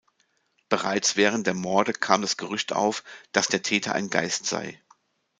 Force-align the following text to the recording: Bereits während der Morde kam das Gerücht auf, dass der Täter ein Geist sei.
Bereits 0.67 1.15
während 1.15 1.45
der 1.45 1.53
Morde 1.53 1.93
kam 1.93 2.23
das 2.23 2.35
Gerücht 2.35 2.73
auf, 2.73 3.03
dass 3.33 3.49
der 3.49 3.61
Täter 3.61 3.93
ein 3.93 4.09
Geist 4.09 4.47
sei. 4.47 4.81